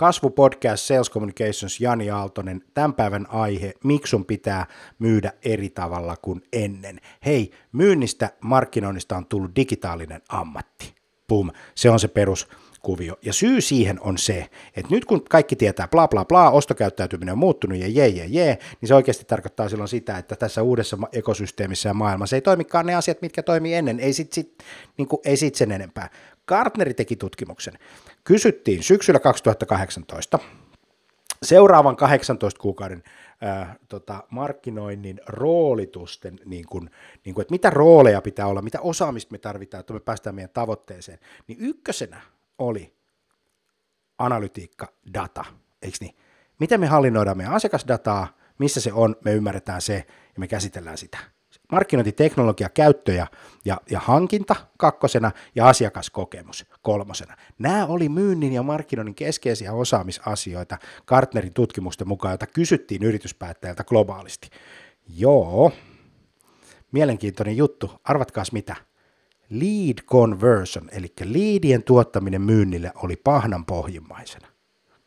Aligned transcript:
Kasvupodcast 0.00 0.84
Sales 0.84 1.10
Communications 1.10 1.80
Jani 1.80 2.10
Aaltonen, 2.10 2.62
tämän 2.74 2.94
päivän 2.94 3.26
aihe, 3.30 3.72
miksi 3.84 4.10
sun 4.10 4.24
pitää 4.24 4.66
myydä 4.98 5.32
eri 5.44 5.70
tavalla 5.70 6.16
kuin 6.16 6.42
ennen. 6.52 7.00
Hei, 7.24 7.50
myynnistä, 7.72 8.30
markkinoinnista 8.40 9.16
on 9.16 9.26
tullut 9.26 9.56
digitaalinen 9.56 10.22
ammatti. 10.28 10.94
Pum, 11.28 11.50
se 11.74 11.90
on 11.90 12.00
se 12.00 12.08
perus 12.08 12.48
kuvio. 12.82 13.18
Ja 13.22 13.32
syy 13.32 13.60
siihen 13.60 14.00
on 14.00 14.18
se, 14.18 14.48
että 14.76 14.94
nyt 14.94 15.04
kun 15.04 15.24
kaikki 15.24 15.56
tietää 15.56 15.88
bla 15.88 16.08
bla 16.08 16.24
bla, 16.24 16.50
ostokäyttäytyminen 16.50 17.32
on 17.32 17.38
muuttunut 17.38 17.78
ja 17.78 17.88
jee 17.88 18.08
jee 18.08 18.26
jee, 18.26 18.58
niin 18.80 18.88
se 18.88 18.94
oikeasti 18.94 19.24
tarkoittaa 19.24 19.68
silloin 19.68 19.88
sitä, 19.88 20.18
että 20.18 20.36
tässä 20.36 20.62
uudessa 20.62 20.98
ekosysteemissä 21.12 21.88
ja 21.88 21.94
maailmassa 21.94 22.36
ei 22.36 22.42
toimikaan 22.42 22.86
ne 22.86 22.94
asiat, 22.94 23.22
mitkä 23.22 23.42
toimii 23.42 23.74
ennen, 23.74 24.00
ei 24.00 24.12
sit, 24.12 24.32
sit, 24.32 24.58
niin 24.98 25.08
kuin, 25.08 25.20
ei 25.24 25.36
sit 25.36 25.54
sen 25.54 25.72
enempää. 25.72 26.08
Gartneri 26.50 26.94
teki 26.94 27.16
tutkimuksen. 27.16 27.74
Kysyttiin 28.24 28.82
syksyllä 28.82 29.20
2018 29.20 30.38
seuraavan 31.42 31.96
18 31.96 32.60
kuukauden 32.60 33.02
ää, 33.40 33.76
tota, 33.88 34.24
markkinoinnin 34.30 35.20
roolitusten, 35.26 36.38
niin 36.44 36.66
kun, 36.66 36.90
niin 37.24 37.34
kun, 37.34 37.42
että 37.42 37.52
mitä 37.52 37.70
rooleja 37.70 38.22
pitää 38.22 38.46
olla, 38.46 38.62
mitä 38.62 38.80
osaamista 38.80 39.32
me 39.32 39.38
tarvitaan, 39.38 39.80
että 39.80 39.92
me 39.92 40.00
päästään 40.00 40.34
meidän 40.34 40.50
tavoitteeseen, 40.50 41.18
niin 41.46 41.58
ykkösenä 41.60 42.20
oli 42.58 42.94
analytiikka, 44.18 44.92
data, 45.14 45.44
eikö 45.82 45.96
niin? 46.00 46.14
Miten 46.58 46.80
me 46.80 46.86
hallinnoidaan 46.86 47.36
meidän 47.36 47.54
asiakasdataa, 47.54 48.36
missä 48.58 48.80
se 48.80 48.92
on, 48.92 49.16
me 49.24 49.32
ymmärretään 49.32 49.82
se 49.82 50.06
ja 50.06 50.40
me 50.40 50.48
käsitellään 50.48 50.98
sitä 50.98 51.18
markkinointiteknologia, 51.72 52.68
käyttö 52.68 53.12
ja, 53.12 53.26
ja, 53.64 53.80
ja 53.90 54.00
hankinta 54.00 54.56
kakkosena 54.78 55.30
ja 55.54 55.68
asiakaskokemus 55.68 56.66
kolmosena. 56.82 57.36
Nämä 57.58 57.86
oli 57.86 58.08
myynnin 58.08 58.52
ja 58.52 58.62
markkinoinnin 58.62 59.14
keskeisiä 59.14 59.72
osaamisasioita 59.72 60.78
Gartnerin 61.06 61.54
tutkimusten 61.54 62.08
mukaan, 62.08 62.32
joita 62.32 62.46
kysyttiin 62.46 63.02
yrityspäättäjältä 63.02 63.84
globaalisti. 63.84 64.50
Joo, 65.16 65.72
mielenkiintoinen 66.92 67.56
juttu. 67.56 67.90
Arvatkaas 68.04 68.52
mitä? 68.52 68.76
Lead 69.50 69.98
conversion, 70.06 70.88
eli 70.92 71.12
leadien 71.24 71.82
tuottaminen 71.82 72.42
myynnille 72.42 72.92
oli 72.94 73.16
pahnan 73.16 73.64
pohjimmaisena. 73.64 74.48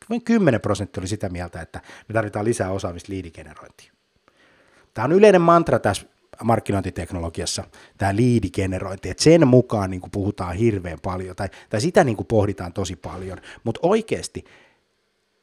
Noin 0.10 0.24
10 0.24 0.62
prosenttia 0.62 1.02
oli 1.02 1.08
sitä 1.08 1.30
mieltä, 1.30 1.62
että 1.62 1.82
me 2.08 2.14
tarvitaan 2.14 2.46
lisää 2.46 2.72
osaamista 2.72 3.12
liidigenerointiin. 3.12 3.92
Tämä 4.94 5.06
on 5.06 5.12
yleinen 5.12 5.42
mantra 5.42 5.80
tässä 5.80 6.08
markkinointiteknologiassa 6.44 7.64
tämä 7.98 8.16
liidigenerointi, 8.16 9.10
että 9.10 9.24
sen 9.24 9.48
mukaan 9.48 9.90
niin 9.90 10.02
kuin 10.02 10.12
puhutaan 10.12 10.56
hirveän 10.56 11.00
paljon, 11.00 11.36
tai, 11.36 11.50
tai 11.70 11.82
sitä 11.82 12.04
niin 12.04 12.18
kuin 12.18 12.28
pohditaan 12.28 12.74
tosi 12.74 12.96
paljon, 12.96 13.38
mutta 13.64 13.80
oikeasti 13.84 14.44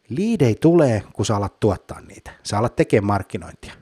liidei 0.09 0.55
tulee, 0.55 1.03
kun 1.13 1.27
sä 1.27 1.37
alat 1.37 1.61
tuottaa 1.61 2.01
niitä, 2.01 2.31
sä 2.43 2.59
alat 2.59 2.77
tekemään 2.77 3.07
markkinointia. 3.07 3.73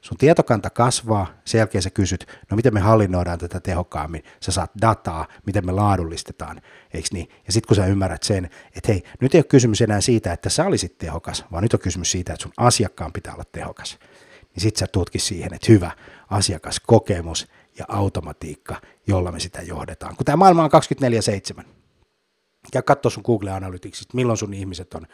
Sun 0.00 0.18
tietokanta 0.18 0.70
kasvaa, 0.70 1.26
sen 1.44 1.58
jälkeen 1.58 1.82
sä 1.82 1.90
kysyt, 1.90 2.26
no 2.50 2.56
miten 2.56 2.74
me 2.74 2.80
hallinnoidaan 2.80 3.38
tätä 3.38 3.60
tehokkaammin, 3.60 4.22
sä 4.40 4.52
saat 4.52 4.70
dataa, 4.82 5.26
miten 5.46 5.66
me 5.66 5.72
laadullistetaan, 5.72 6.60
eikö 6.94 7.08
niin? 7.12 7.28
Ja 7.46 7.52
sitten 7.52 7.68
kun 7.68 7.76
sä 7.76 7.86
ymmärrät 7.86 8.22
sen, 8.22 8.44
että 8.76 8.92
hei, 8.92 9.02
nyt 9.20 9.34
ei 9.34 9.38
ole 9.38 9.44
kysymys 9.44 9.80
enää 9.80 10.00
siitä, 10.00 10.32
että 10.32 10.50
sä 10.50 10.66
olisit 10.66 10.98
tehokas, 10.98 11.44
vaan 11.52 11.62
nyt 11.62 11.74
on 11.74 11.80
kysymys 11.80 12.10
siitä, 12.10 12.32
että 12.32 12.42
sun 12.42 12.52
asiakkaan 12.56 13.12
pitää 13.12 13.34
olla 13.34 13.44
tehokas 13.52 13.98
niin 14.54 14.62
sitten 14.62 14.78
sä 14.78 14.86
tutkis 14.92 15.26
siihen, 15.26 15.54
että 15.54 15.72
hyvä 15.72 15.90
asiakaskokemus 16.30 17.48
ja 17.78 17.84
automatiikka, 17.88 18.80
jolla 19.06 19.32
me 19.32 19.40
sitä 19.40 19.62
johdetaan. 19.62 20.16
Kun 20.16 20.24
tämä 20.24 20.36
maailma 20.36 20.64
on 20.64 20.70
24-7, 21.60 21.64
ja 22.74 22.82
katso 22.82 23.10
sun 23.10 23.22
Google 23.26 23.50
Analyticsista, 23.50 24.16
milloin 24.16 24.36
sun 24.36 24.54
ihmiset 24.54 24.94
on 24.94 25.06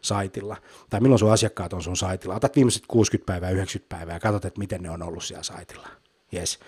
saitilla, 0.00 0.56
tai 0.90 1.00
milloin 1.00 1.18
sun 1.18 1.32
asiakkaat 1.32 1.72
on 1.72 1.82
sun 1.82 1.96
saitilla. 1.96 2.34
Otat 2.34 2.56
viimeiset 2.56 2.86
60 2.88 3.32
päivää, 3.32 3.50
90 3.50 3.96
päivää 3.96 4.16
ja 4.16 4.20
katsot, 4.20 4.44
että 4.44 4.58
miten 4.58 4.82
ne 4.82 4.90
on 4.90 5.02
ollut 5.02 5.24
siellä 5.24 5.42
saitilla. 5.42 5.88
Yes. 6.34 6.58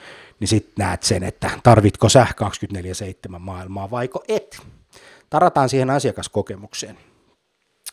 Niin 0.41 0.49
sitten 0.49 0.75
näet 0.79 1.03
sen, 1.03 1.23
että 1.23 1.51
tarvitko 1.63 2.09
sä 2.09 2.27
24-7 3.35 3.39
maailmaa 3.39 3.91
vaiko 3.91 4.25
et. 4.29 4.63
Tarataan 5.31 5.69
siihen 5.69 5.91
asiakaskokemukseen. 5.91 6.99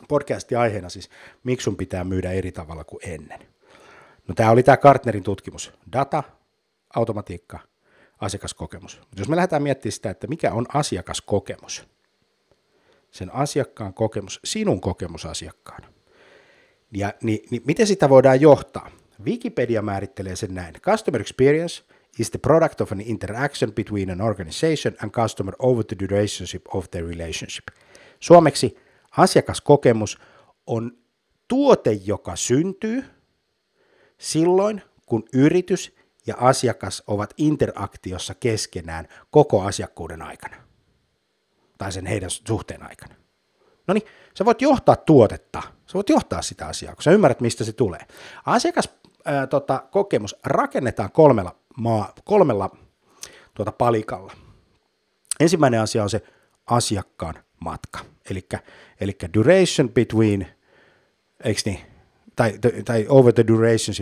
Podcastin 0.07 0.57
aiheena 0.57 0.90
siis, 0.90 1.09
miksi 1.44 1.63
sun 1.63 1.75
pitää 1.75 2.03
myydä 2.03 2.31
eri 2.31 2.52
tavalla 2.52 2.84
kuin 2.84 3.00
ennen. 3.03 3.40
No 4.28 4.35
tämä 4.35 4.51
oli 4.51 4.63
tämä 4.63 4.78
Gartnerin 4.78 5.23
tutkimus. 5.23 5.73
Data, 5.94 6.23
automatiikka, 6.95 7.59
asiakaskokemus. 8.19 9.00
Mutta 9.00 9.22
jos 9.22 9.29
me 9.29 9.35
lähdetään 9.35 9.63
miettimään 9.63 9.91
sitä, 9.91 10.09
että 10.09 10.28
mikä 10.28 10.53
on 10.53 10.66
asiakaskokemus, 10.73 11.88
sen 13.11 13.35
asiakkaan 13.35 13.94
kokemus, 13.94 14.39
sinun 14.44 14.81
kokemus 14.81 15.25
asiakkaana, 15.25 15.88
ja 16.91 17.13
niin, 17.22 17.39
niin 17.51 17.61
miten 17.66 17.88
sitä 17.88 18.09
voidaan 18.09 18.41
johtaa? 18.41 18.91
Wikipedia 19.25 19.81
määrittelee 19.81 20.35
sen 20.35 20.53
näin. 20.53 20.73
Customer 20.73 21.22
experience 21.22 21.84
is 22.19 22.31
the 22.31 22.40
product 22.40 22.81
of 22.81 22.91
an 22.91 23.01
interaction 23.01 23.73
between 23.73 24.09
an 24.09 24.22
organization 24.22 24.95
and 25.03 25.11
customer 25.11 25.55
over 25.59 25.85
the 25.85 25.95
duration 26.00 26.47
of 26.67 26.91
their 26.91 27.07
relationship. 27.07 27.63
Suomeksi 28.19 28.78
asiakaskokemus 29.17 30.17
on 30.67 30.97
tuote, 31.47 31.91
joka 31.91 32.35
syntyy– 32.35 33.03
silloin, 34.23 34.81
kun 35.06 35.23
yritys 35.34 35.95
ja 36.28 36.35
asiakas 36.38 37.03
ovat 37.07 37.34
interaktiossa 37.38 38.35
keskenään 38.35 39.08
koko 39.31 39.61
asiakkuuden 39.61 40.22
aikana 40.22 40.55
tai 41.78 41.91
sen 41.91 42.05
heidän 42.05 42.29
suhteen 42.29 42.84
aikana. 42.84 43.16
No 43.87 43.93
niin, 43.93 44.03
sä 44.37 44.46
voit 44.46 44.61
johtaa 44.61 44.96
tuotetta, 44.96 45.61
sä 45.61 45.93
voit 45.93 46.09
johtaa 46.09 46.41
sitä 46.41 46.67
asiaa, 46.67 46.96
kun 46.96 47.03
sä 47.03 47.11
ymmärrät, 47.11 47.41
mistä 47.41 47.64
se 47.64 47.73
tulee. 47.73 47.99
Asiakaskokemus 48.46 49.03
tota, 49.49 49.84
kokemus 49.91 50.35
rakennetaan 50.43 51.11
kolmella, 51.11 51.55
maa, 51.78 52.14
kolmella 52.23 52.70
tuota, 53.53 53.72
palikalla. 53.72 54.34
Ensimmäinen 55.40 55.81
asia 55.81 56.03
on 56.03 56.09
se 56.09 56.22
asiakkaan 56.66 57.35
matka, 57.59 57.99
eli 58.99 59.17
duration 59.34 59.90
between, 59.90 60.47
eikö 61.43 61.61
niin, 61.66 61.92
tai, 62.35 62.53
tai 62.85 63.06
over 63.09 63.34
the 63.34 63.47
duration 63.47 63.96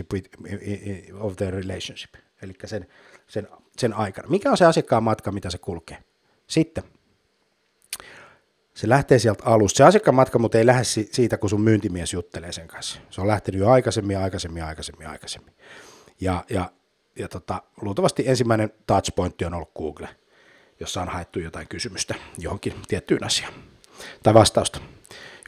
of 1.20 1.36
the 1.36 1.50
relationship, 1.50 2.14
eli 2.42 2.52
sen, 2.64 2.86
sen, 3.26 3.48
sen 3.78 3.94
aikana. 3.94 4.28
Mikä 4.28 4.50
on 4.50 4.56
se 4.56 4.64
asiakkaan 4.64 5.02
matka, 5.02 5.32
mitä 5.32 5.50
se 5.50 5.58
kulkee? 5.58 5.98
Sitten 6.46 6.84
se 8.74 8.88
lähtee 8.88 9.18
sieltä 9.18 9.44
alusta. 9.44 9.76
Se 9.76 9.84
asiakkaan 9.84 10.14
matka 10.14 10.38
mutta 10.38 10.58
ei 10.58 10.66
lähde 10.66 10.84
siitä, 10.84 11.38
kun 11.38 11.50
sun 11.50 11.60
myyntimies 11.60 12.12
juttelee 12.12 12.52
sen 12.52 12.68
kanssa. 12.68 13.00
Se 13.10 13.20
on 13.20 13.28
lähtenyt 13.28 13.60
jo 13.60 13.70
aikaisemmin, 13.70 14.18
aikaisemmin, 14.18 14.64
aikaisemmin, 14.64 15.08
aikaisemmin. 15.08 15.54
Ja, 16.20 16.44
ja 16.50 16.70
ja 17.18 17.28
tota, 17.28 17.62
luultavasti 17.80 18.24
ensimmäinen 18.26 18.72
touchpointti 18.86 19.44
on 19.44 19.54
ollut 19.54 19.74
Google, 19.74 20.08
jossa 20.80 21.02
on 21.02 21.08
haettu 21.08 21.38
jotain 21.38 21.68
kysymystä 21.68 22.14
johonkin 22.38 22.74
tiettyyn 22.88 23.24
asiaan 23.24 23.54
tai 24.22 24.34
vastausta 24.34 24.80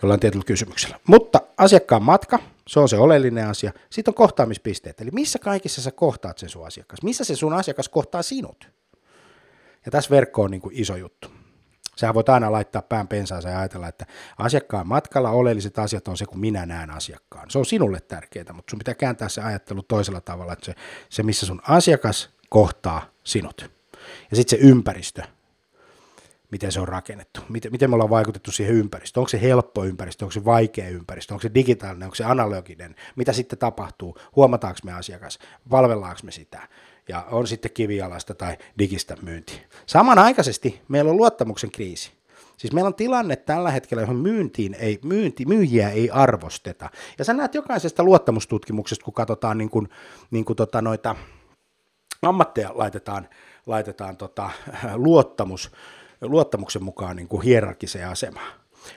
jollain 0.03 0.21
tietyllä 0.21 0.45
kysymyksellä. 0.45 1.01
Mutta 1.09 1.41
asiakkaan 1.57 2.03
matka, 2.03 2.39
se 2.69 2.81
on 2.81 2.89
se 2.89 2.97
oleellinen 2.97 3.49
asia. 3.49 3.73
Sitten 3.91 4.13
on 4.13 4.17
kohtaamispisteet, 4.17 5.01
eli 5.01 5.11
missä 5.11 5.39
kaikissa 5.39 5.83
sä 5.83 5.91
kohtaat 5.91 6.39
sen 6.39 6.49
sun 6.49 6.67
asiakas, 6.67 7.03
missä 7.03 7.25
se 7.25 7.37
sun 7.37 7.53
asiakas 7.53 7.89
kohtaa 7.89 8.23
sinut. 8.23 8.71
Ja 9.85 9.91
tässä 9.91 10.11
verkko 10.11 10.43
on 10.43 10.51
niin 10.51 10.61
kuin 10.61 10.75
iso 10.77 10.97
juttu. 10.97 11.29
Sä 11.97 12.15
voit 12.15 12.29
aina 12.29 12.53
laittaa 12.53 12.83
pään 12.83 13.09
pensaansa 13.09 13.49
ja 13.49 13.59
ajatella, 13.59 13.89
että 13.89 14.07
asiakkaan 14.39 14.87
matkalla 14.87 15.31
oleelliset 15.31 15.79
asiat 15.79 16.09
on 16.09 16.17
se, 16.17 16.27
kun 16.27 16.41
minä 16.41 16.67
näen 16.67 16.91
asiakkaan. 16.91 17.51
Se 17.51 17.59
on 17.59 17.67
sinulle 17.67 18.01
tärkeää, 18.01 18.53
mutta 18.53 18.71
sun 18.71 18.79
pitää 18.79 18.95
kääntää 18.95 19.29
se 19.29 19.43
ajattelu 19.43 19.83
toisella 19.83 20.21
tavalla, 20.21 20.53
että 20.53 20.65
se, 20.67 20.75
se 21.09 21.23
missä 21.23 21.47
sun 21.47 21.63
asiakas 21.69 22.31
kohtaa 22.49 23.07
sinut. 23.25 23.71
Ja 24.31 24.37
sitten 24.37 24.59
se 24.59 24.67
ympäristö, 24.67 25.23
miten 26.55 26.73
se 26.73 26.81
on 26.81 26.89
rakennettu, 26.89 27.41
miten, 27.49 27.73
miten 27.73 27.91
me 27.91 27.95
ollaan 27.95 28.11
vaikutettu 28.11 28.53
siihen 28.53 28.75
ympäristöön, 28.75 29.21
onko 29.21 29.29
se 29.29 29.41
helppo 29.41 29.85
ympäristö, 29.85 30.25
onko 30.25 30.33
se 30.33 30.45
vaikea 30.45 30.89
ympäristö, 30.89 31.35
onko 31.35 31.43
se 31.43 31.51
digitaalinen, 31.55 32.07
onko 32.07 32.15
se 32.15 32.25
analoginen, 32.25 32.95
mitä 33.17 33.33
sitten 33.33 33.59
tapahtuu, 33.59 34.19
huomataanko 34.37 34.79
me 34.85 34.93
asiakas, 34.93 35.39
valvellaanko 35.71 36.21
me 36.25 36.31
sitä, 36.31 36.69
ja 37.09 37.23
on 37.31 37.47
sitten 37.47 37.71
kivialasta 37.75 38.35
tai 38.35 38.57
digistä 38.79 39.17
myynti. 39.23 39.63
Samanaikaisesti 39.87 40.83
meillä 40.89 41.11
on 41.11 41.17
luottamuksen 41.17 41.71
kriisi. 41.71 42.13
Siis 42.57 42.73
meillä 42.73 42.89
on 42.89 42.95
tilanne 42.95 43.37
tällä 43.37 43.71
hetkellä, 43.71 44.03
johon 44.03 44.17
myyntiin 44.17 44.75
ei, 44.75 44.99
myynti, 45.05 45.45
myyjiä 45.47 45.91
ei 45.91 46.11
arvosteta. 46.11 46.91
Ja 47.19 47.25
sä 47.25 47.33
näet 47.33 47.55
jokaisesta 47.55 48.05
luottamustutkimuksesta, 48.05 49.05
kun 49.05 49.15
katsotaan 49.15 49.59
niin 49.59 49.71
kuin, 49.71 49.89
niin 50.31 50.45
kuin 50.45 50.57
tota 50.57 50.83
noita 50.83 51.17
ammatteja 52.23 52.71
laitetaan, 52.75 53.29
laitetaan 53.67 54.17
tota, 54.17 54.51
luottamus, 54.95 55.71
luottamuksen 56.27 56.85
mukaan 56.85 57.17
niin 57.17 57.29
kuin 57.29 57.43
hierarkiseen 57.43 58.09
asemaan. 58.09 58.53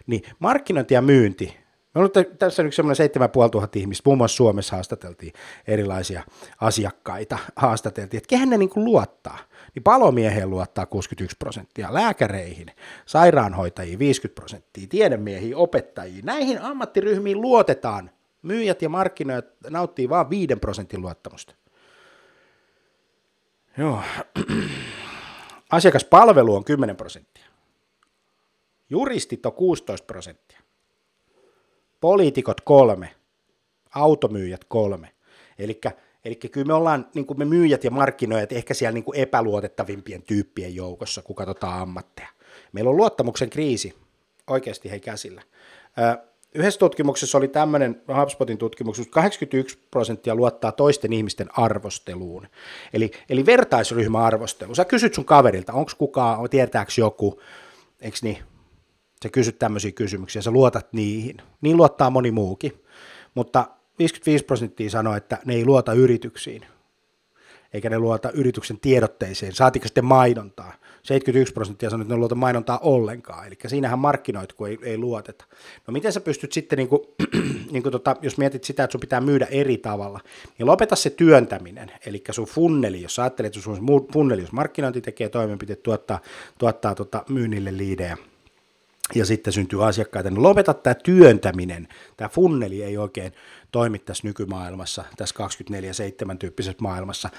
Niin 0.07 0.23
markkinointi 0.39 0.93
ja 0.93 1.01
myynti, 1.01 1.57
me 1.95 2.01
on 2.01 2.09
tässä 2.39 2.63
yksi 2.63 2.75
semmoinen 2.75 2.95
7500 2.95 3.69
ihmistä, 3.75 4.01
muun 4.05 4.17
muassa 4.17 4.35
Suomessa 4.37 4.75
haastateltiin 4.75 5.33
erilaisia 5.67 6.23
asiakkaita, 6.61 7.37
haastateltiin, 7.55 8.17
että 8.17 8.29
kehen 8.29 8.49
ne 8.49 8.57
niin 8.57 8.69
kuin 8.69 8.85
luottaa. 8.85 9.37
Niin 9.75 9.83
palomieheen 9.83 10.49
luottaa 10.49 10.85
61 10.85 11.37
prosenttia, 11.37 11.93
lääkäreihin, 11.93 12.67
sairaanhoitajiin 13.05 13.99
50 13.99 14.41
prosenttia, 14.41 14.87
tiedemiehiin, 14.87 15.55
opettajiin. 15.55 16.25
Näihin 16.25 16.61
ammattiryhmiin 16.61 17.41
luotetaan. 17.41 18.11
Myyjät 18.41 18.81
ja 18.81 18.89
markkinoijat 18.89 19.45
nauttii 19.69 20.09
vain 20.09 20.29
5 20.29 20.55
prosentin 20.55 21.01
luottamusta. 21.01 21.55
Joo. 23.77 24.01
Asiakaspalvelu 25.71 26.55
on 26.55 26.63
10 26.63 26.95
prosenttia. 26.95 27.45
Juristit 28.89 29.45
on 29.45 29.53
16 29.53 30.05
prosenttia. 30.05 30.59
Poliitikot 32.01 32.61
kolme. 32.61 33.15
Automyyjät 33.95 34.63
kolme. 34.63 35.13
Eli 36.25 36.35
kyllä 36.35 36.67
me 36.67 36.73
ollaan, 36.73 37.07
niin 37.13 37.25
kuin 37.25 37.39
me 37.39 37.45
myyjät 37.45 37.83
ja 37.83 37.91
markkinoijat, 37.91 38.51
ehkä 38.51 38.73
siellä 38.73 38.93
niin 38.93 39.03
kuin 39.03 39.19
epäluotettavimpien 39.19 40.21
tyyppien 40.21 40.75
joukossa, 40.75 41.21
kun 41.21 41.35
katsotaan 41.35 41.81
ammatteja. 41.81 42.27
Meillä 42.71 42.89
on 42.89 42.97
luottamuksen 42.97 43.49
kriisi 43.49 43.95
oikeasti 44.47 44.91
hei 44.91 44.99
käsillä. 44.99 45.41
Yhdessä 46.55 46.79
tutkimuksessa 46.79 47.37
oli 47.37 47.47
tämmöinen, 47.47 48.01
HubSpotin 48.21 48.57
tutkimuksessa, 48.57 49.11
81 49.11 49.77
prosenttia 49.91 50.35
luottaa 50.35 50.71
toisten 50.71 51.13
ihmisten 51.13 51.47
arvosteluun. 51.57 52.47
Eli, 52.93 53.11
eli 53.29 53.45
vertaisryhmäarvostelu. 53.45 54.75
Sä 54.75 54.85
kysyt 54.85 55.13
sun 55.13 55.25
kaverilta, 55.25 55.73
onko 55.73 55.91
kukaan, 55.97 56.49
tietääkö 56.49 56.91
joku, 56.97 57.41
eikö 58.01 58.17
niin? 58.21 58.37
Sä 59.23 59.29
kysyt 59.29 59.59
tämmöisiä 59.59 59.91
kysymyksiä, 59.91 60.41
sä 60.41 60.51
luotat 60.51 60.93
niihin. 60.93 61.37
Niin 61.61 61.77
luottaa 61.77 62.09
moni 62.09 62.31
muukin. 62.31 62.83
Mutta 63.35 63.67
55 63.99 64.45
prosenttia 64.45 64.89
sanoo, 64.89 65.15
että 65.15 65.37
ne 65.45 65.53
ei 65.53 65.65
luota 65.65 65.93
yrityksiin, 65.93 66.65
eikä 67.77 67.89
ne 67.89 67.99
luota 67.99 68.31
yrityksen 68.31 68.79
tiedotteeseen, 68.79 69.53
saatiko 69.53 69.87
sitten 69.87 70.05
mainontaa. 70.05 70.73
71 71.03 71.53
prosenttia 71.53 71.89
sanoo, 71.89 72.01
että 72.01 72.13
ne 72.13 72.17
luota 72.17 72.35
mainontaa 72.35 72.79
ollenkaan, 72.81 73.47
eli 73.47 73.55
siinähän 73.67 73.99
markkinoit, 73.99 74.53
kun 74.53 74.67
ei, 74.67 74.77
ei 74.83 74.97
luoteta. 74.97 75.45
No 75.87 75.91
miten 75.91 76.13
sä 76.13 76.19
pystyt 76.19 76.51
sitten, 76.51 76.77
niin 76.77 76.87
kuin, 76.89 77.01
niin 77.71 77.83
kuin 77.83 77.91
tota, 77.91 78.15
jos 78.21 78.37
mietit 78.37 78.63
sitä, 78.63 78.83
että 78.83 78.91
sun 78.91 79.01
pitää 79.01 79.21
myydä 79.21 79.47
eri 79.51 79.77
tavalla, 79.77 80.19
niin 80.57 80.67
lopeta 80.67 80.95
se 80.95 81.09
työntäminen, 81.09 81.91
eli 82.05 82.23
sun 82.31 82.45
funneli, 82.45 83.01
jos 83.01 83.15
sä 83.15 83.23
ajattelet, 83.23 83.55
että 83.55 83.63
sun 83.63 84.07
funneli, 84.13 84.41
jos 84.41 84.51
markkinointi 84.51 85.01
tekee 85.01 85.29
toimenpiteet, 85.29 85.83
tuottaa, 85.83 86.19
tuottaa 86.57 86.95
tota 86.95 87.23
myynnille 87.29 87.77
liidejä, 87.77 88.17
ja 89.15 89.25
sitten 89.25 89.53
syntyy 89.53 89.87
asiakkaita, 89.87 90.29
niin 90.29 90.43
lopeta 90.43 90.73
tämä 90.73 90.93
työntäminen, 90.93 91.87
tämä 92.17 92.29
funneli 92.29 92.83
ei 92.83 92.97
oikein 92.97 93.33
toimi 93.71 93.99
tässä 93.99 94.27
nykymaailmassa, 94.27 95.03
tässä 95.17 95.35
24-7 96.33 96.37
tyyppisessä 96.37 96.77
maailmassa, 96.81 97.29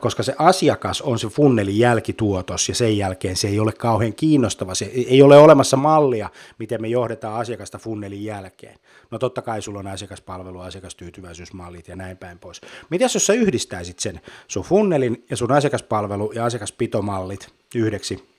koska 0.00 0.22
se 0.22 0.34
asiakas 0.38 1.02
on 1.02 1.18
se 1.18 1.28
funnelin 1.28 1.78
jälkituotos 1.78 2.68
ja 2.68 2.74
sen 2.74 2.98
jälkeen 2.98 3.36
se 3.36 3.48
ei 3.48 3.60
ole 3.60 3.72
kauhean 3.72 4.14
kiinnostava, 4.14 4.74
se 4.74 4.84
ei 4.84 5.22
ole 5.22 5.38
olemassa 5.38 5.76
mallia, 5.76 6.30
miten 6.58 6.82
me 6.82 6.88
johdetaan 6.88 7.40
asiakasta 7.40 7.78
funnelin 7.78 8.24
jälkeen. 8.24 8.78
No 9.10 9.18
totta 9.18 9.42
kai 9.42 9.62
sulla 9.62 9.78
on 9.78 9.86
asiakaspalvelu, 9.86 10.60
asiakastyytyväisyysmallit 10.60 11.88
ja 11.88 11.96
näin 11.96 12.16
päin 12.16 12.38
pois. 12.38 12.60
Mitäs 12.90 13.14
jos 13.14 13.26
sä 13.26 13.32
yhdistäisit 13.32 13.98
sen 13.98 14.20
sun 14.48 14.64
funnelin 14.64 15.24
ja 15.30 15.36
sun 15.36 15.52
asiakaspalvelu 15.52 16.32
ja 16.32 16.44
asiakaspitomallit 16.44 17.48
yhdeksi 17.74 18.31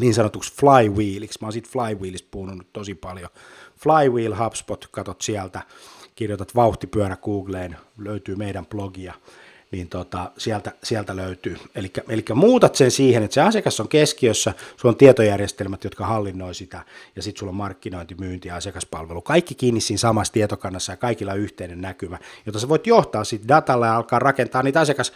niin 0.00 0.14
sanotuksi 0.14 0.52
flywheeliksi. 0.60 1.38
Mä 1.40 1.46
oon 1.46 1.52
siitä 1.52 1.68
flywheelista 1.72 2.28
puhunut 2.30 2.72
tosi 2.72 2.94
paljon. 2.94 3.30
Flywheel 3.76 4.34
HubSpot, 4.44 4.86
katot 4.90 5.20
sieltä, 5.20 5.62
kirjoitat 6.14 6.54
vauhtipyörä 6.54 7.16
Googleen, 7.16 7.76
löytyy 7.98 8.36
meidän 8.36 8.66
blogia, 8.66 9.14
niin 9.70 9.88
tota, 9.88 10.30
sieltä, 10.38 10.72
sieltä 10.82 11.16
löytyy. 11.16 11.56
Eli 12.08 12.24
muutat 12.34 12.74
sen 12.74 12.90
siihen, 12.90 13.22
että 13.22 13.34
se 13.34 13.40
asiakas 13.40 13.80
on 13.80 13.88
keskiössä, 13.88 14.54
sulla 14.76 14.92
on 14.92 14.96
tietojärjestelmät, 14.96 15.84
jotka 15.84 16.06
hallinnoi 16.06 16.54
sitä, 16.54 16.84
ja 17.16 17.22
sitten 17.22 17.38
sulla 17.38 17.50
on 17.50 17.56
markkinointi, 17.56 18.14
myynti 18.14 18.48
ja 18.48 18.56
asiakaspalvelu. 18.56 19.22
Kaikki 19.22 19.54
kiinni 19.54 19.80
siinä 19.80 19.98
samassa 19.98 20.32
tietokannassa 20.32 20.92
ja 20.92 20.96
kaikilla 20.96 21.34
yhteinen 21.34 21.80
näkymä, 21.80 22.18
jota 22.46 22.58
sä 22.58 22.68
voit 22.68 22.86
johtaa 22.86 23.24
sitten 23.24 23.48
datalla 23.48 23.86
ja 23.86 23.96
alkaa 23.96 24.18
rakentaa 24.18 24.62
niitä 24.62 24.80
asiakas 24.80 25.12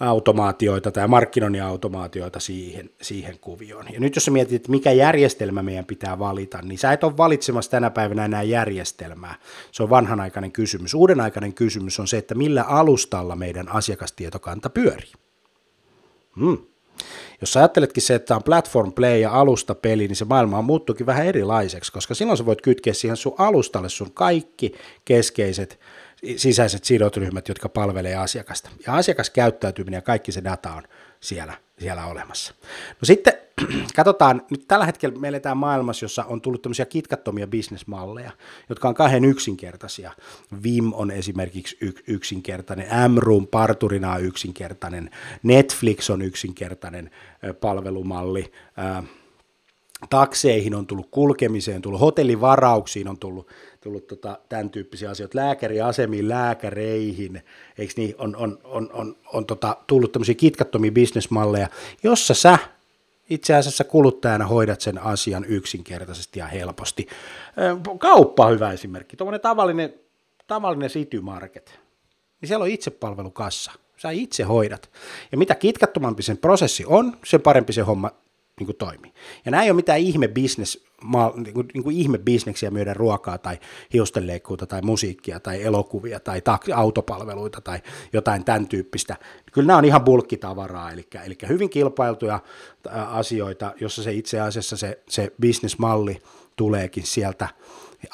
automaatioita 0.00 0.90
tai 0.90 1.08
markkinoinnin 1.08 1.62
automaatioita 1.62 2.40
siihen, 2.40 2.90
siihen 3.02 3.38
kuvioon. 3.40 3.86
Ja 3.92 4.00
nyt 4.00 4.14
jos 4.14 4.24
sä 4.24 4.30
mietit, 4.30 4.54
että 4.54 4.70
mikä 4.70 4.92
järjestelmä 4.92 5.62
meidän 5.62 5.84
pitää 5.84 6.18
valita, 6.18 6.62
niin 6.62 6.78
sä 6.78 6.92
et 6.92 7.04
ole 7.04 7.16
valitsemassa 7.16 7.70
tänä 7.70 7.90
päivänä 7.90 8.24
enää 8.24 8.42
järjestelmää. 8.42 9.34
Se 9.72 9.82
on 9.82 9.90
vanhanaikainen 9.90 10.52
kysymys. 10.52 10.94
Uudenaikainen 10.94 11.54
kysymys 11.54 12.00
on 12.00 12.08
se, 12.08 12.18
että 12.18 12.34
millä 12.34 12.62
alustalla 12.62 13.36
meidän 13.36 13.68
asiakastietokanta 13.68 14.70
pyörii. 14.70 15.12
Hmm. 16.40 16.58
Jos 17.40 17.56
ajatteletkin 17.56 18.02
se, 18.02 18.14
että 18.14 18.36
on 18.36 18.42
platform 18.42 18.92
play 18.92 19.18
ja 19.18 19.32
alusta 19.32 19.74
peli, 19.74 20.08
niin 20.08 20.16
se 20.16 20.24
maailma 20.24 20.62
muuttuukin 20.62 21.06
vähän 21.06 21.26
erilaiseksi, 21.26 21.92
koska 21.92 22.14
silloin 22.14 22.38
sä 22.38 22.46
voit 22.46 22.60
kytkeä 22.60 22.92
siihen 22.92 23.16
sun 23.16 23.34
alustalle 23.38 23.88
sun 23.88 24.12
kaikki 24.12 24.74
keskeiset 25.04 25.80
sisäiset 26.36 26.84
sidotryhmät, 26.84 27.48
jotka 27.48 27.68
palvelee 27.68 28.16
asiakasta. 28.16 28.70
Ja 28.86 28.94
asiakaskäyttäytyminen 28.94 29.98
ja 29.98 30.02
kaikki 30.02 30.32
se 30.32 30.44
data 30.44 30.72
on 30.72 30.82
siellä, 31.20 31.54
siellä 31.78 32.06
olemassa. 32.06 32.54
No 32.90 33.04
sitten 33.04 33.32
katsotaan, 33.96 34.42
nyt 34.50 34.64
tällä 34.68 34.86
hetkellä 34.86 35.18
me 35.18 35.28
eletään 35.28 35.56
maailmassa, 35.56 36.04
jossa 36.04 36.24
on 36.24 36.40
tullut 36.40 36.62
tämmöisiä 36.62 36.86
kitkattomia 36.86 37.46
bisnesmalleja, 37.46 38.30
jotka 38.68 38.88
on 38.88 38.94
kahden 38.94 39.24
yksinkertaisia. 39.24 40.12
Vim 40.62 40.92
on 40.92 41.10
esimerkiksi 41.10 41.76
y- 41.80 42.02
yksinkertainen, 42.06 42.86
M-Room 43.10 43.46
parturina 43.46 44.12
on 44.12 44.24
yksinkertainen, 44.24 45.10
Netflix 45.42 46.10
on 46.10 46.22
yksinkertainen 46.22 47.10
palvelumalli, 47.60 48.52
takseihin 50.10 50.74
on 50.74 50.86
tullut 50.86 51.08
kulkemiseen, 51.10 51.82
tullut 51.82 52.00
hotellivarauksiin 52.00 53.08
on 53.08 53.18
tullut, 53.18 53.48
tullut 53.80 54.06
tota, 54.06 54.38
tämän 54.48 54.70
tyyppisiä 54.70 55.10
asioita, 55.10 55.38
lääkäriasemiin, 55.38 56.28
lääkäreihin, 56.28 57.42
eikö 57.78 57.92
niin, 57.96 58.14
on, 58.18 58.36
on, 58.36 58.58
on, 58.64 58.90
on, 58.92 59.16
on 59.32 59.46
tota, 59.46 59.76
tullut 59.86 60.12
tämmöisiä 60.12 60.34
kitkattomia 60.34 60.92
bisnesmalleja, 60.92 61.68
jossa 62.02 62.34
sä 62.34 62.58
itse 63.30 63.54
asiassa 63.54 63.84
kuluttajana 63.84 64.46
hoidat 64.46 64.80
sen 64.80 64.98
asian 64.98 65.44
yksinkertaisesti 65.44 66.38
ja 66.38 66.46
helposti. 66.46 67.06
Kauppa 67.98 68.48
hyvä 68.48 68.72
esimerkki, 68.72 69.16
tuommoinen 69.16 69.40
tavallinen, 69.40 69.94
tavallinen 70.46 70.90
city 70.90 71.20
market, 71.20 71.80
niin 72.40 72.48
siellä 72.48 72.62
on 72.62 72.70
itsepalvelukassa, 72.70 73.72
sä 73.96 74.10
itse 74.10 74.42
hoidat. 74.42 74.90
Ja 75.32 75.38
mitä 75.38 75.54
kitkattomampi 75.54 76.22
sen 76.22 76.38
prosessi 76.38 76.84
on, 76.86 77.16
sen 77.24 77.40
parempi 77.40 77.72
se 77.72 77.80
homma 77.80 78.10
niin 78.58 78.66
kuin 78.66 78.76
toimii. 78.76 79.12
Ja 79.44 79.50
nämä 79.50 79.62
ei 79.62 79.70
ole 79.70 79.76
mitään 79.76 79.98
ihme 79.98 80.28
business, 80.28 80.84
niin 81.44 81.54
kuin, 81.54 81.68
niin 81.74 81.84
kuin 81.84 81.96
ihme 81.96 82.18
bisneksiä 82.18 82.70
myydä 82.70 82.94
ruokaa 82.94 83.38
tai 83.38 83.58
hiustenleikkuuta 83.92 84.66
tai 84.66 84.82
musiikkia 84.82 85.40
tai 85.40 85.62
elokuvia 85.62 86.20
tai 86.20 86.42
autopalveluita 86.74 87.60
tai 87.60 87.78
jotain 88.12 88.44
tämän 88.44 88.68
tyyppistä. 88.68 89.16
Kyllä 89.52 89.66
nämä 89.66 89.78
on 89.78 89.84
ihan 89.84 90.04
bulkkitavaraa, 90.04 90.90
eli, 90.92 91.06
eli 91.26 91.36
hyvin 91.48 91.70
kilpailtuja 91.70 92.40
asioita, 92.90 93.74
jossa 93.80 94.02
se 94.02 94.12
itse 94.12 94.40
asiassa 94.40 94.76
se, 94.76 95.02
se 95.08 95.32
bisnesmalli 95.40 96.18
tuleekin 96.56 97.06
sieltä 97.06 97.48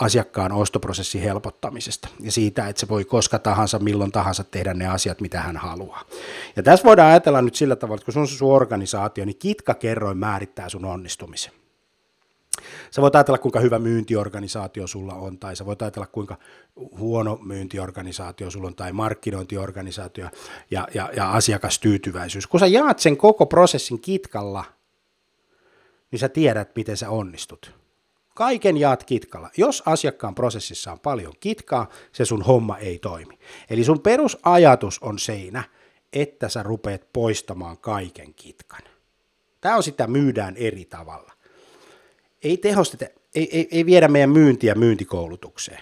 asiakkaan 0.00 0.52
ostoprosessin 0.52 1.22
helpottamisesta 1.22 2.08
ja 2.20 2.32
siitä, 2.32 2.68
että 2.68 2.80
se 2.80 2.88
voi 2.88 3.04
koska 3.04 3.38
tahansa, 3.38 3.78
milloin 3.78 4.12
tahansa 4.12 4.44
tehdä 4.44 4.74
ne 4.74 4.86
asiat, 4.86 5.20
mitä 5.20 5.40
hän 5.40 5.56
haluaa. 5.56 6.04
Ja 6.56 6.62
tässä 6.62 6.84
voidaan 6.84 7.10
ajatella 7.10 7.42
nyt 7.42 7.54
sillä 7.54 7.76
tavalla, 7.76 7.94
että 7.94 8.04
kun 8.04 8.14
sun 8.14 8.28
sun 8.28 8.52
organisaatio, 8.52 9.24
niin 9.24 9.38
kitkakerroin 9.38 10.18
määrittää 10.18 10.68
sun 10.68 10.84
onnistumisen. 10.84 11.52
Sä 12.90 13.02
voit 13.02 13.14
ajatella, 13.14 13.38
kuinka 13.38 13.60
hyvä 13.60 13.78
myyntiorganisaatio 13.78 14.86
sulla 14.86 15.14
on, 15.14 15.38
tai 15.38 15.56
sä 15.56 15.66
voit 15.66 15.82
ajatella, 15.82 16.06
kuinka 16.06 16.36
huono 16.98 17.38
myyntiorganisaatio 17.42 18.50
sulla 18.50 18.66
on, 18.66 18.74
tai 18.74 18.92
markkinointiorganisaatio 18.92 20.28
ja, 20.70 20.88
ja, 20.94 21.10
ja 21.16 21.32
asiakastyytyväisyys. 21.32 22.46
Kun 22.46 22.60
sä 22.60 22.66
jaat 22.66 22.98
sen 22.98 23.16
koko 23.16 23.46
prosessin 23.46 24.00
kitkalla, 24.00 24.64
niin 26.10 26.20
sä 26.20 26.28
tiedät, 26.28 26.76
miten 26.76 26.96
sä 26.96 27.10
onnistut. 27.10 27.83
Kaiken 28.34 28.76
jaat 28.76 29.04
kitkalla. 29.04 29.50
Jos 29.56 29.82
asiakkaan 29.86 30.34
prosessissa 30.34 30.92
on 30.92 31.00
paljon 31.00 31.32
kitkaa, 31.40 31.90
se 32.12 32.24
sun 32.24 32.42
homma 32.42 32.78
ei 32.78 32.98
toimi. 32.98 33.38
Eli 33.70 33.84
sun 33.84 34.00
perusajatus 34.00 34.98
on 34.98 35.18
seinä, 35.18 35.64
että 36.12 36.48
sä 36.48 36.62
rupeat 36.62 37.12
poistamaan 37.12 37.78
kaiken 37.78 38.34
kitkan. 38.34 38.80
Tämä 39.60 39.76
on 39.76 39.82
sitä 39.82 40.06
myydään 40.06 40.56
eri 40.56 40.84
tavalla. 40.84 41.32
Ei 42.42 42.56
tehosteta, 42.56 43.04
ei, 43.34 43.58
ei, 43.58 43.68
ei 43.70 43.86
viedä 43.86 44.08
meidän 44.08 44.30
myyntiä 44.30 44.74
myyntikoulutukseen. 44.74 45.80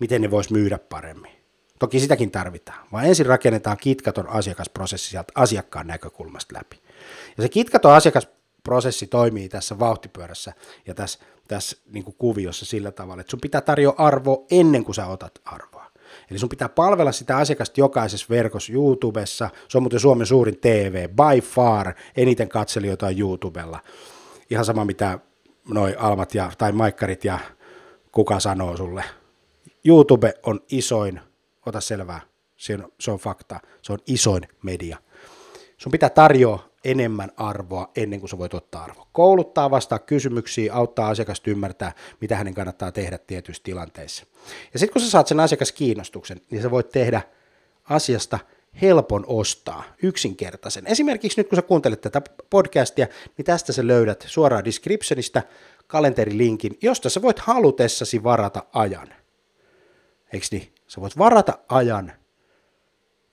Miten 0.00 0.22
ne 0.22 0.30
vois 0.30 0.50
myydä 0.50 0.78
paremmin. 0.78 1.32
Toki 1.78 2.00
sitäkin 2.00 2.30
tarvitaan, 2.30 2.86
vaan 2.92 3.04
ensin 3.04 3.26
rakennetaan 3.26 3.76
kitkaton 3.80 4.28
asiakasprosessi 4.28 5.10
sieltä 5.10 5.32
asiakkaan 5.34 5.86
näkökulmasta 5.86 6.56
läpi. 6.56 6.80
Ja 7.36 7.42
se 7.42 7.48
kitkaton 7.48 7.94
asiakasprosessi 8.76 9.06
toimii 9.06 9.48
tässä 9.48 9.78
vauhtipyörässä 9.78 10.52
ja 10.86 10.94
tässä 10.94 11.18
tässä 11.48 11.76
niin 11.92 12.04
kuin 12.04 12.14
kuviossa 12.18 12.66
sillä 12.66 12.90
tavalla, 12.90 13.20
että 13.20 13.30
sun 13.30 13.40
pitää 13.40 13.60
tarjoa 13.60 13.94
arvoa 13.98 14.44
ennen 14.50 14.84
kuin 14.84 14.94
sä 14.94 15.06
otat 15.06 15.40
arvoa. 15.44 15.86
Eli 16.30 16.38
sun 16.38 16.48
pitää 16.48 16.68
palvella 16.68 17.12
sitä 17.12 17.36
asiakasta 17.36 17.80
jokaisessa 17.80 18.26
verkossa 18.30 18.72
YouTubessa. 18.72 19.50
Se 19.68 19.78
on 19.78 19.82
muuten 19.82 20.00
Suomen 20.00 20.26
suurin 20.26 20.58
TV, 20.60 21.08
by 21.08 21.40
far, 21.40 21.94
eniten 22.16 22.48
katselijoita 22.48 23.06
on 23.06 23.18
YouTubella. 23.18 23.80
Ihan 24.50 24.64
sama 24.64 24.84
mitä 24.84 25.18
noi 25.68 25.94
Almat 25.98 26.34
ja, 26.34 26.52
tai 26.58 26.72
Maikkarit 26.72 27.24
ja 27.24 27.38
kuka 28.12 28.40
sanoo 28.40 28.76
sulle. 28.76 29.04
YouTube 29.84 30.34
on 30.42 30.60
isoin, 30.70 31.20
ota 31.66 31.80
selvää, 31.80 32.20
se 32.56 32.74
on, 32.74 32.92
se 33.00 33.10
on 33.10 33.18
fakta, 33.18 33.60
se 33.82 33.92
on 33.92 33.98
isoin 34.06 34.42
media. 34.62 34.98
Sun 35.78 35.92
pitää 35.92 36.10
tarjoa 36.10 36.67
enemmän 36.84 37.30
arvoa 37.36 37.90
ennen 37.96 38.20
kuin 38.20 38.30
sä 38.30 38.38
voit 38.38 38.54
ottaa 38.54 38.84
arvoa. 38.84 39.06
Kouluttaa, 39.12 39.70
vastaa 39.70 39.98
kysymyksiin, 39.98 40.72
auttaa 40.72 41.08
asiakasta 41.08 41.50
ymmärtää, 41.50 41.92
mitä 42.20 42.36
hänen 42.36 42.54
kannattaa 42.54 42.92
tehdä 42.92 43.18
tietyissä 43.18 43.62
tilanteissa. 43.62 44.26
Ja 44.72 44.78
sitten 44.78 44.92
kun 44.92 45.02
sä 45.02 45.10
saat 45.10 45.26
sen 45.26 45.40
asiakaskiinnostuksen, 45.40 46.40
niin 46.50 46.62
sä 46.62 46.70
voit 46.70 46.88
tehdä 46.88 47.22
asiasta 47.84 48.38
helpon 48.82 49.24
ostaa, 49.26 49.84
yksinkertaisen. 50.02 50.86
Esimerkiksi 50.86 51.40
nyt 51.40 51.48
kun 51.48 51.56
sä 51.56 51.62
kuuntelet 51.62 52.00
tätä 52.00 52.22
podcastia, 52.50 53.06
niin 53.36 53.44
tästä 53.44 53.72
sä 53.72 53.86
löydät 53.86 54.24
suoraan 54.28 54.64
descriptionista 54.64 55.42
kalenterilinkin, 55.86 56.78
josta 56.82 57.10
sä 57.10 57.22
voit 57.22 57.38
halutessasi 57.38 58.22
varata 58.22 58.62
ajan. 58.72 59.08
Eikö 60.32 60.46
niin? 60.50 60.74
Sä 60.86 61.00
voit 61.00 61.18
varata 61.18 61.58
ajan 61.68 62.12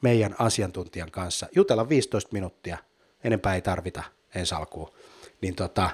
meidän 0.01 0.35
asiantuntijan 0.39 1.11
kanssa, 1.11 1.47
jutella 1.55 1.89
15 1.89 2.29
minuuttia 2.33 2.77
enempää 3.25 3.55
ei 3.55 3.61
tarvita 3.61 4.03
ensi 4.35 4.55
alkuun, 4.55 4.91
niin 5.41 5.55
tota, 5.55 5.89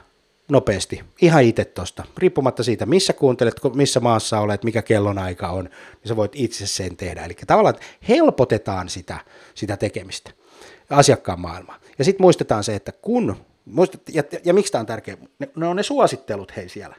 nopeasti, 0.51 1.03
ihan 1.21 1.43
itse 1.43 1.65
tuosta, 1.65 2.03
riippumatta 2.17 2.63
siitä, 2.63 2.85
missä 2.85 3.13
kuuntelet, 3.13 3.55
missä 3.73 3.99
maassa 3.99 4.39
olet, 4.39 4.63
mikä 4.63 4.81
kellonaika 4.81 5.47
on, 5.47 5.63
niin 5.63 6.07
sä 6.07 6.15
voit 6.15 6.31
itse 6.35 6.67
sen 6.67 6.97
tehdä. 6.97 7.25
Eli 7.25 7.35
tavallaan 7.47 7.75
helpotetaan 8.09 8.89
sitä, 8.89 9.17
sitä 9.55 9.77
tekemistä, 9.77 10.31
asiakkaan 10.89 11.39
maailmaa. 11.39 11.79
Ja 11.97 12.05
sitten 12.05 12.23
muistetaan 12.23 12.63
se, 12.63 12.75
että 12.75 12.91
kun, 12.91 13.35
muistat, 13.65 14.01
ja, 14.09 14.23
ja, 14.43 14.53
miksi 14.53 14.71
tämä 14.71 14.79
on 14.79 14.85
tärkeää, 14.85 15.17
ne, 15.39 15.49
ne 15.55 15.67
on 15.67 15.75
ne 15.75 15.83
suosittelut 15.83 16.55
hei 16.55 16.69
siellä, 16.69 16.95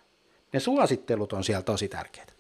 ne 0.53 0.61
suosittelut 0.61 1.33
on 1.33 1.45
siellä 1.45 1.63
tosi 1.63 1.89
tärkeitä. 1.89 2.33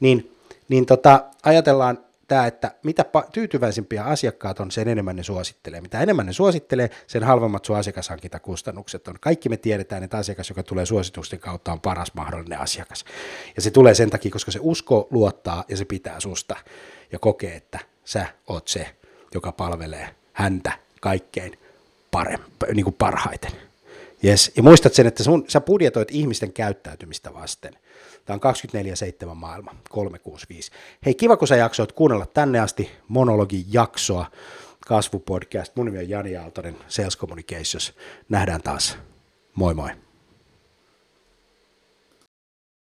Niin, 0.00 0.36
niin 0.68 0.86
tota, 0.86 1.24
ajatellaan 1.42 1.98
tämä, 2.28 2.46
että 2.46 2.74
mitä 2.82 3.04
tyytyväisimpiä 3.32 4.04
asiakkaat 4.04 4.60
on, 4.60 4.70
sen 4.70 4.88
enemmän 4.88 5.16
ne 5.16 5.22
suosittelee. 5.22 5.80
Mitä 5.80 6.00
enemmän 6.00 6.26
ne 6.26 6.32
suosittelee, 6.32 6.90
sen 7.06 7.24
halvemmat 7.24 7.64
sun 7.64 7.76
asiakashankintakustannukset 7.76 9.08
on. 9.08 9.14
Kaikki 9.20 9.48
me 9.48 9.56
tiedetään, 9.56 10.02
että 10.02 10.18
asiakas, 10.18 10.48
joka 10.48 10.62
tulee 10.62 10.86
suositusten 10.86 11.38
kautta, 11.38 11.72
on 11.72 11.80
paras 11.80 12.14
mahdollinen 12.14 12.60
asiakas. 12.60 13.04
Ja 13.56 13.62
se 13.62 13.70
tulee 13.70 13.94
sen 13.94 14.10
takia, 14.10 14.30
koska 14.30 14.50
se 14.50 14.58
uskoo, 14.62 15.08
luottaa 15.10 15.64
ja 15.68 15.76
se 15.76 15.84
pitää 15.84 16.20
susta 16.20 16.56
ja 17.12 17.18
kokee, 17.18 17.56
että 17.56 17.78
sä 18.04 18.26
oot 18.46 18.68
se, 18.68 18.96
joka 19.34 19.52
palvelee 19.52 20.14
häntä 20.32 20.72
kaikkein 21.00 21.58
parempi, 22.10 22.66
niin 22.74 22.84
kuin 22.84 22.96
parhaiten. 22.98 23.52
Yes. 24.24 24.52
Ja 24.56 24.62
muistat 24.62 24.94
sen, 24.94 25.06
että 25.06 25.22
sun, 25.22 25.44
sä 25.48 25.60
budjetoit 25.60 26.08
ihmisten 26.10 26.52
käyttäytymistä 26.52 27.34
vasten– 27.34 27.76
Tämä 28.26 28.38
on 28.44 28.54
24-7 29.30 29.34
maailma, 29.34 29.74
365. 29.90 30.70
Hei, 31.06 31.14
kiva 31.14 31.36
kun 31.36 31.48
sä 31.48 31.56
jaksoit 31.56 31.92
kuunnella 31.92 32.26
tänne 32.26 32.60
asti 32.60 32.90
monologin 33.08 33.64
jaksoa, 33.72 34.26
kasvupodcast. 34.86 35.76
Mun 35.76 35.86
nimi 35.86 35.98
on 35.98 36.08
Jani 36.08 36.36
Aaltonen, 36.36 36.76
Sales 36.88 37.18
Communications. 37.18 37.94
Nähdään 38.28 38.62
taas. 38.62 38.98
Moi 39.54 39.74
moi. 39.74 39.90